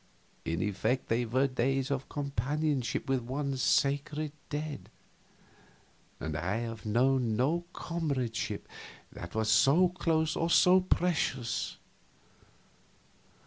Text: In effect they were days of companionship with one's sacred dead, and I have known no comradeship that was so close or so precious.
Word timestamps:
In 0.45 0.63
effect 0.63 1.09
they 1.09 1.25
were 1.25 1.45
days 1.45 1.91
of 1.91 2.09
companionship 2.09 3.07
with 3.07 3.21
one's 3.21 3.61
sacred 3.61 4.31
dead, 4.49 4.89
and 6.19 6.35
I 6.35 6.55
have 6.57 6.87
known 6.87 7.35
no 7.35 7.65
comradeship 7.71 8.67
that 9.11 9.35
was 9.35 9.51
so 9.51 9.89
close 9.89 10.35
or 10.35 10.49
so 10.49 10.79
precious. 10.81 11.77